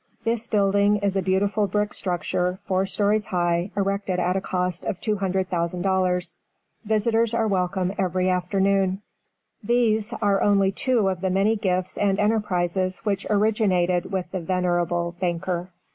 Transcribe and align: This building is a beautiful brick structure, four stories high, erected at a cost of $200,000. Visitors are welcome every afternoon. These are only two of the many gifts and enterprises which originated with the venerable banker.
This 0.23 0.47
building 0.47 0.95
is 0.97 1.15
a 1.15 1.21
beautiful 1.21 1.67
brick 1.67 1.93
structure, 1.93 2.57
four 2.63 2.87
stories 2.87 3.25
high, 3.25 3.69
erected 3.77 4.19
at 4.19 4.35
a 4.35 4.41
cost 4.41 4.83
of 4.83 4.99
$200,000. 4.99 6.37
Visitors 6.83 7.35
are 7.35 7.47
welcome 7.47 7.93
every 7.99 8.27
afternoon. 8.27 9.03
These 9.63 10.11
are 10.19 10.41
only 10.41 10.71
two 10.71 11.07
of 11.07 11.21
the 11.21 11.29
many 11.29 11.55
gifts 11.55 11.99
and 11.99 12.17
enterprises 12.17 12.97
which 13.05 13.27
originated 13.29 14.11
with 14.11 14.31
the 14.31 14.39
venerable 14.39 15.11
banker. 15.19 15.69